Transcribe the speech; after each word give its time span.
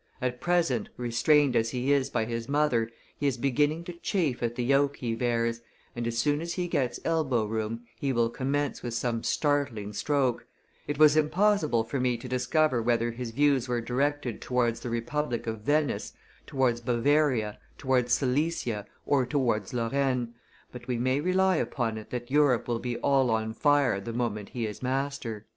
At 0.19 0.41
present, 0.41 0.89
restrained 0.97 1.55
as 1.55 1.69
he 1.69 1.91
is 1.93 2.09
by 2.09 2.25
his 2.25 2.49
mother, 2.49 2.89
he 3.19 3.27
is 3.27 3.37
beginning 3.37 3.83
to 3.83 3.93
chafe 3.93 4.41
at 4.41 4.55
the 4.55 4.63
yoke 4.63 4.95
he 4.97 5.13
bears, 5.13 5.61
and, 5.95 6.07
as 6.07 6.17
soon 6.17 6.41
as 6.41 6.55
he 6.55 6.67
gets 6.67 6.99
elbow 7.05 7.45
room, 7.45 7.83
he 7.99 8.11
will 8.11 8.31
commence 8.31 8.81
with 8.81 8.95
some 8.95 9.21
'startling 9.23 9.93
stroke; 9.93 10.47
it 10.87 10.97
was 10.97 11.15
impossible 11.15 11.83
for 11.83 11.99
me 11.99 12.17
to 12.17 12.27
discover 12.27 12.81
whether 12.81 13.11
his 13.11 13.29
views 13.29 13.67
were 13.67 13.79
directed 13.79 14.41
towards 14.41 14.79
the 14.79 14.89
republic 14.89 15.45
of 15.45 15.61
Venice, 15.61 16.13
towards 16.47 16.81
Bavaria, 16.81 17.59
towards 17.77 18.11
Silesia, 18.11 18.87
or 19.05 19.23
towards 19.27 19.71
Lorraine; 19.71 20.33
but 20.71 20.87
we 20.87 20.97
may 20.97 21.21
rely 21.21 21.57
upon 21.57 21.99
it 21.99 22.09
that 22.09 22.31
Europe 22.31 22.67
will 22.67 22.79
be 22.79 22.97
all 23.01 23.29
on 23.29 23.53
fire 23.53 23.99
the 23.99 24.13
moment 24.13 24.49
he 24.49 24.65
is 24.65 24.81
master." 24.81 25.45